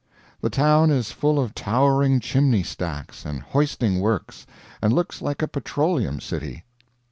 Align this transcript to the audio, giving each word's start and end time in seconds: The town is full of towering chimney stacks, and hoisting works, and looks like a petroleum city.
The 0.41 0.49
town 0.49 0.89
is 0.89 1.11
full 1.11 1.39
of 1.39 1.53
towering 1.53 2.19
chimney 2.21 2.63
stacks, 2.63 3.23
and 3.23 3.39
hoisting 3.43 3.99
works, 3.99 4.47
and 4.81 4.91
looks 4.91 5.21
like 5.21 5.43
a 5.43 5.47
petroleum 5.47 6.19
city. 6.19 6.63